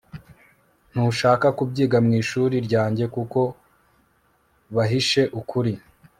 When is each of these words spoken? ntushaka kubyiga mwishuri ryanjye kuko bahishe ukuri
ntushaka 0.91 1.47
kubyiga 1.57 1.97
mwishuri 2.05 2.55
ryanjye 2.67 3.05
kuko 3.15 3.39
bahishe 4.75 5.21
ukuri 5.39 5.73